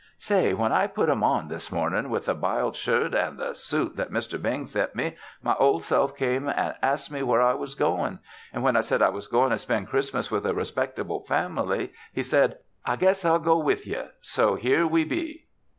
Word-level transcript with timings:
"Say, 0.17 0.55
when 0.55 0.71
I 0.71 0.87
put 0.87 1.09
'em 1.09 1.21
on 1.23 1.47
this 1.47 1.71
mornin' 1.71 2.09
with 2.09 2.25
the 2.25 2.33
b'iled 2.33 2.75
shirt 2.75 3.13
an' 3.13 3.37
the 3.37 3.53
suit 3.53 3.97
that 3.97 4.09
Mr. 4.09 4.41
Bing 4.41 4.65
sent 4.65 4.95
me, 4.95 5.15
my 5.43 5.53
Old 5.59 5.83
Self 5.83 6.17
came 6.17 6.49
an' 6.49 6.73
asked 6.81 7.11
me 7.11 7.21
where 7.21 7.43
I 7.43 7.53
was 7.53 7.75
goin', 7.75 8.17
an' 8.51 8.63
when 8.63 8.75
I 8.75 8.81
said 8.81 9.03
I 9.03 9.09
was 9.09 9.27
goin' 9.27 9.51
to 9.51 9.59
spen' 9.59 9.85
Christmas 9.85 10.31
with 10.31 10.47
a 10.47 10.55
respectable 10.55 11.19
fam'ly, 11.27 11.91
he 12.13 12.23
said, 12.23 12.57
'I 12.83 12.95
guess 12.95 13.23
I'll 13.23 13.37
go 13.37 13.59
with 13.59 13.85
ye,' 13.85 14.07
so 14.21 14.55
here 14.55 14.87
we 14.87 15.03
be." 15.03 15.45